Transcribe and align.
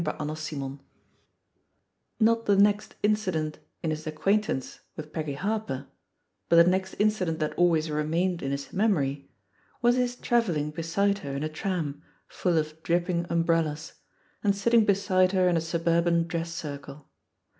CHAPTER 0.03 0.33
VI 0.33 0.79
Not 2.19 2.47
the 2.47 2.55
next 2.55 2.95
incident 3.03 3.59
in 3.83 3.91
his 3.91 4.07
acquaintance 4.07 4.79
witk 4.97 5.11
iPeggy 5.11 5.35
Harper, 5.35 5.89
but 6.49 6.55
the 6.55 6.63
next 6.67 6.95
incident 6.95 7.37
that 7.37 7.53
always 7.53 7.91
remained 7.91 8.41
in 8.41 8.49
his 8.49 8.73
memory, 8.73 9.29
was 9.83 9.97
his 9.97 10.15
traveUing 10.15 10.73
be 10.73 10.81
side 10.81 11.19
her 11.19 11.33
in 11.35 11.43
a 11.43 11.49
tram, 11.49 12.01
full 12.27 12.57
of 12.57 12.81
dripping 12.81 13.25
umbrellas^ 13.25 13.93
and 14.43 14.55
sitting 14.55 14.85
beside 14.85 15.33
her 15.33 15.47
in 15.47 15.55
a 15.55 15.61
suburban 15.61 16.25
dress 16.25 16.51
circle. 16.51 17.07